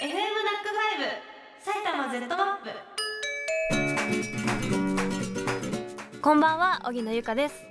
[0.00, 1.10] FM ナックファイブ
[1.62, 2.70] 埼玉 Z マップ
[6.22, 7.62] こんばんは荻野由香です。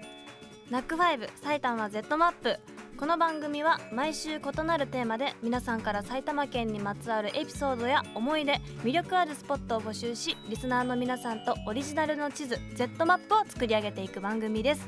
[0.69, 2.59] ナックファイブ埼玉 Z マップ
[2.99, 14.87] この番組は毎週異なるテーマで皆さんから埼玉県にまつわるエピソードや思い出魅力あるスポットを募集しリスナーの皆さんとオリジナルの地図 Z マップを作り上げていく番組です。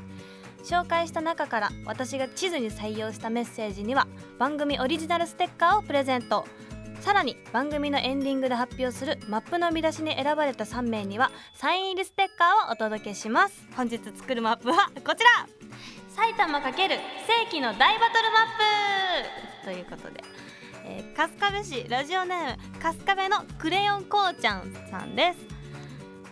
[0.62, 4.06] 紹介した中から私が地図に採用したメッセージには
[4.38, 6.44] 番組オリジナルステッカーをプレゼント。
[7.02, 13.66] さらに番組のエンディングで発表するマップの見出しに選ばれた3名にはサイン入りステッカーをお届けします。
[13.76, 15.48] 本日作るマップはこちら。
[16.10, 16.78] 埼玉×世
[17.50, 19.64] 紀の大バトルマップ。
[19.64, 20.22] ということで、
[20.84, 25.38] えー、春日部市ラジオネーム春日部のクレヨンこうちゃんさんです。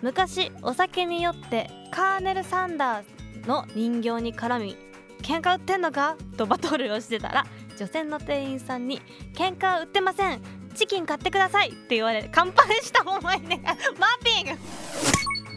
[0.02, 4.76] 昔お酒に酔ってカーネル・サンダーの人形に絡み
[5.20, 6.16] 喧嘩売ってんのか？
[6.36, 7.44] とバトルをしてたら
[7.76, 9.02] 女性の店員さんに
[9.34, 10.59] 喧嘩売ってません。
[10.74, 14.58] チキン買ってくださいって言われ乾杯した思い出がマッピング。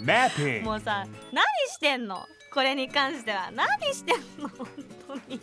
[0.06, 0.64] マッピン。
[0.64, 2.26] グもうさ何してんの？
[2.54, 4.50] これに関しては何してんの？
[4.50, 4.68] 本
[5.08, 5.40] 当に。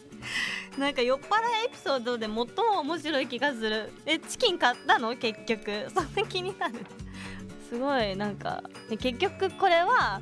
[0.78, 2.46] なんか酔っ払いエピソードで最も
[2.82, 3.92] 面白い気がする。
[4.06, 5.16] えチキン買ったの？
[5.16, 5.88] 結局。
[5.94, 6.74] そんな気になる。
[7.68, 8.62] すごいなんか。
[8.98, 10.20] 結局これは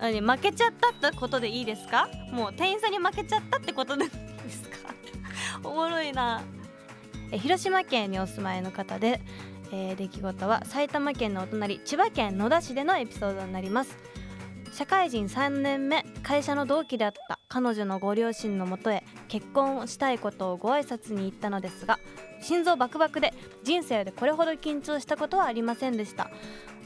[0.00, 2.08] 何負けちゃったってことでいいですか？
[2.30, 4.76] もう店員さんに負けちゃったってことでいいですか？
[5.64, 6.42] おもろいな
[7.32, 9.20] え広島県にお住まいの方で、
[9.72, 13.96] えー、出来事は埼玉県のお隣千葉県野田市でのエピソードになります。
[14.72, 21.98] 社会人3年目会社の同期であった彼女のご両親のもとへ結婚をしたいことをご挨拶に行ったのですが
[22.40, 26.30] 心臓バクバクで人生でこれほど緊張したことはありませんでした。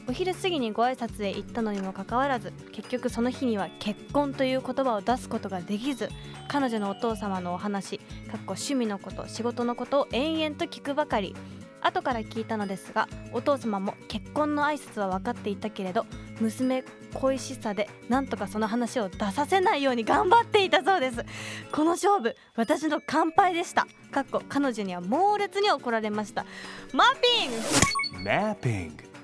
[0.09, 6.09] お昼過ぎにご挨拶へ行ったのにもかかわらず結局その日には結婚という言葉を出すことができず
[6.47, 8.05] 彼女のお父様のお話かっ
[8.45, 11.35] こ趣味のこと仕事のことを延々と聞くばかり。
[11.79, 16.07] 後から聞いたのですがお父様も結婚の挨拶は分かっていたけれど
[16.41, 21.23] 娘恋しさでなんとかその話を出させないように頑張っていたそうです。
[21.71, 23.87] この勝負私の乾杯でした。
[24.11, 26.45] かっこ彼女には猛烈に怒られました。
[26.93, 28.29] マッピング。
[28.29, 29.16] マッピング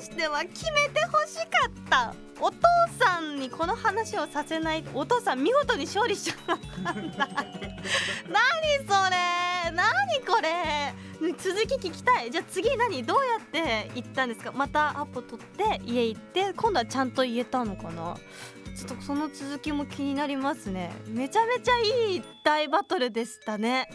[0.00, 2.14] しては決めてほしかった。
[2.40, 2.58] お父
[2.98, 4.84] さんにこの話をさせない。
[4.94, 6.94] お父さん見事に勝利しちゃった。
[6.94, 7.02] 何
[8.86, 9.70] それ。
[9.72, 9.84] 何
[10.26, 10.94] これ。
[11.38, 12.30] 続き聞きたい。
[12.30, 13.04] じゃあ次何？
[13.04, 14.52] どうやって行ったんですか？
[14.52, 18.16] またアポ取って家行って今度はちゃんと言えたのかな？
[18.76, 20.92] ちょっとその続きも気になりますね。
[21.08, 21.78] めちゃめちゃ
[22.10, 23.88] いい大バトルでしたね。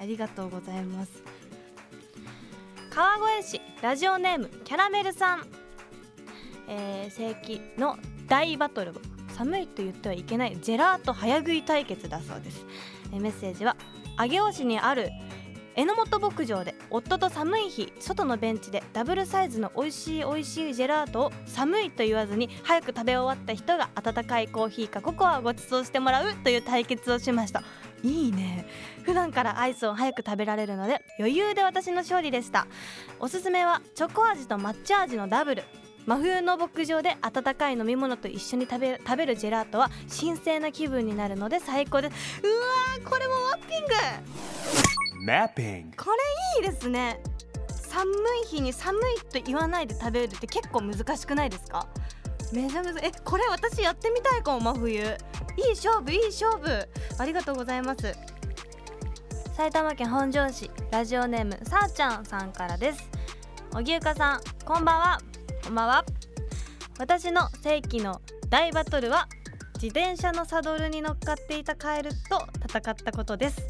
[0.00, 1.10] ありがとうございます。
[2.98, 5.46] 川越市ラジオネームキャラメルさん、
[6.66, 8.92] えー、世紀の大バトル
[9.28, 12.66] 寒いと言ってはいけないジェラート早食い対決だそうです、
[13.12, 13.76] えー、メッセージは
[14.18, 15.10] 上尾市にある
[15.76, 27.62] 榎本牧場で夫と寒い日外のベンチでダブルサイズの美味しい美味しいジェラートを寒いと言わずに早く食べ終わった人が温かいコーヒーかココアをご馳走してもらうという対決をしました。
[28.02, 28.66] いいね。
[29.02, 32.66] 普段からアイスを早く食べられるので余裕で私の勝利でした。
[33.18, 35.64] おすすめはチョコ味と抹茶味のダブル。
[36.06, 42.40] 真冬の牧場で温かい飲み物と一緒に食べ食べるジェラートは神聖な気分になるので最高です。
[42.42, 45.26] うわーこれもワッピング。
[45.26, 46.10] マッピングこ
[46.56, 47.20] れいいですね。
[47.68, 48.10] 寒
[48.44, 51.88] い日に寒いと言わないで食べるって結構難しくないですか？
[52.52, 55.00] めちゃめちゃえこれ私やってみたいかも真冬。
[55.00, 56.88] いい勝負いい勝負。
[57.18, 58.14] ありがとうございます。
[59.56, 63.10] 埼玉県本庄市ラジオネームさあちゃんさんからです。
[63.72, 65.18] 荻生さんこんばんは。
[65.64, 66.04] こんばんは。
[66.98, 69.28] 私の世紀の大バトルは
[69.74, 72.16] 自転車のサドルに乗っかっていたカエルと
[72.66, 73.62] 戦ったことです。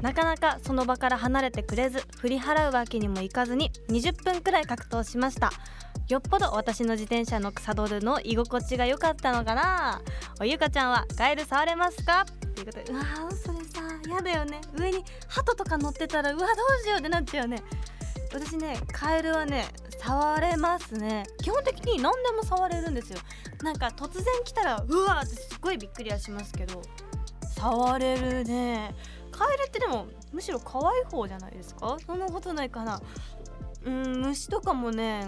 [0.00, 5.50] なかなかその場から離れてくれず振り払うわけにもいかずに20分くらい格闘しました。
[6.08, 10.02] よっぽど私の自転車のサドルの居心地が良かったのかな？
[10.38, 12.26] おゆかちゃんはカエル触れますか？
[12.28, 13.80] っていうことでうわそれさ
[14.14, 14.60] やだよね。
[14.78, 17.62] 上に鳩とか乗ってたらうわどうしようってなっちゃうよね。
[18.34, 19.64] 私ねカエルはね
[19.98, 21.24] 触れますね。
[21.42, 23.18] 基本的に何でも触れるんですよ。
[23.62, 26.82] なんか突然来たらうわーってすっごいびっくりはしますけど
[27.56, 28.94] 触れるね。
[29.30, 31.96] カエルってでもむしろ可愛い方じゃないですか？
[32.06, 33.00] そんなことないかな。
[33.86, 35.26] うん虫とかもね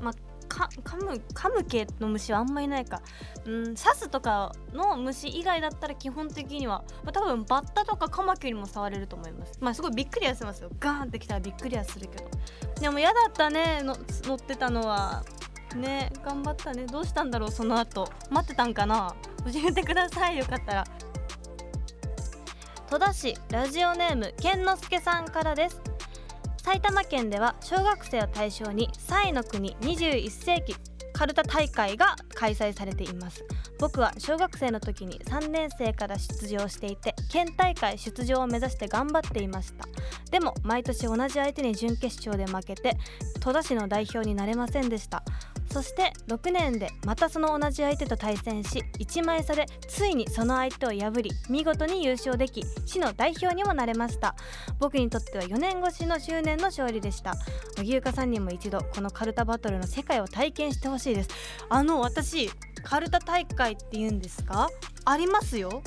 [0.00, 0.14] まあ
[0.48, 3.02] か噛む噛む系の虫はあんまいないか。
[3.44, 9.58] うん刺すとかの虫以外だったら基本的には、まあ、多分バッタとかカマキリも触れると思います。
[9.60, 10.70] まあすごいびっくりはしますよ。
[10.78, 12.30] ガーンってきたらびっくりはするけど。
[12.80, 15.24] でも嫌だったねの乗ってたのは。
[15.74, 16.86] ね頑張ったね。
[16.86, 18.08] どうしたんだろうその後。
[18.30, 19.14] 待ってたんかな。
[19.44, 20.38] 教えてください。
[20.38, 20.84] よかったら。
[22.88, 25.80] 戸田市ラジオネーム健之助さんからです。
[26.66, 30.74] 埼玉県では小学生を対象に3位の国21世紀
[31.12, 33.44] カルタ大会が開催されています。
[33.78, 39.84] 僕は小学生の時に3年生から出場していて県大会出場を目指して頑張っていました。
[40.32, 42.96] でも毎年同じ相手に準決勝で負けて
[43.38, 45.22] 戸田市の代表になれませんでした。
[45.70, 54.34] そして6年でまたその同じ相手と対戦し1枚差でついにその相手を破り見事に優勝でき市の代表にもなれました。
[54.78, 57.34] 僕にとっては4年越しの執念の勝利でした。
[57.78, 61.28] 荻生さんにも一度このカルタバトルの世界を体験してほしいです。
[61.68, 62.50] あの私
[62.82, 64.68] カルタ大会って言うんですか？
[65.04, 65.82] ありますよ。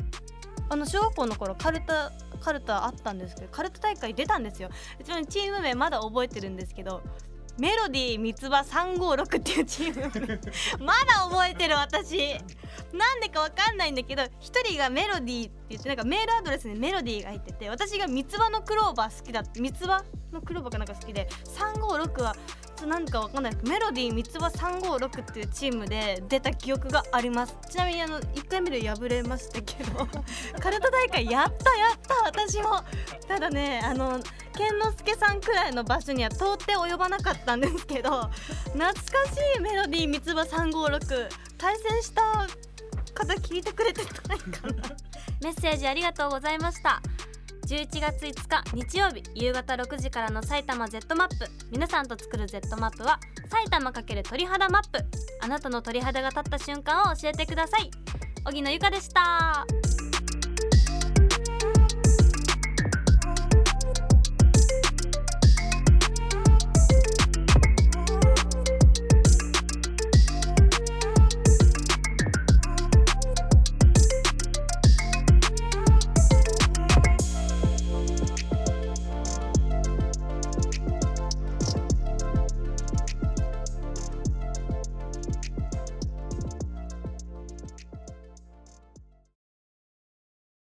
[0.70, 2.12] あの小学校の頃カルタ
[2.42, 4.70] カルタあったんですけどカルタ大会出たんですよ。
[5.04, 7.02] ちなみにチーム名まだ覚えてるんですけど
[7.60, 10.40] メロディー三つ葉356っていうチーム。
[10.86, 12.36] まだ覚えてる私。
[12.94, 22.36] なんでかわかんないんだけど一人がメロディーって言ってなんかメールアドレスにメロディーが入ってて私が三つ葉のクローバー好きだ三つ葉のクローバーがなんか好きで356は
[22.88, 27.56] なんかわかんないメロディー三つ葉356っていうチームで出た記憶があります。
[27.70, 30.08] ちなみにあの1回目で敗れましたけど
[30.60, 32.82] カルタ大会やったやった私も。
[33.28, 34.20] ただねあの
[34.60, 38.30] 健之介さんくらいの場所には到底及ばなかったんですけど
[38.74, 42.22] 懐かしいメロディー三つ葉356対戦した
[43.16, 44.74] 方聞いてくれてないかな。
[45.42, 47.02] メッセージありがとうございました。
[47.68, 51.36] 11月5日日曜日夕方6時からの埼玉 Z マップ。
[51.72, 53.20] 皆さんと作る Z マップは
[53.50, 55.00] 埼玉×鳥肌マップ。
[55.42, 57.90] あなたの鳥肌が立った瞬間を教えてください。
[58.46, 59.66] 荻野由香でした。